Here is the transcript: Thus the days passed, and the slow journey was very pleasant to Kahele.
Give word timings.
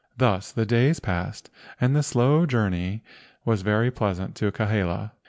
Thus 0.17 0.51
the 0.51 0.65
days 0.65 0.99
passed, 0.99 1.51
and 1.79 1.95
the 1.95 2.01
slow 2.01 2.47
journey 2.47 3.03
was 3.45 3.61
very 3.61 3.91
pleasant 3.91 4.33
to 4.37 4.51
Kahele. 4.51 5.11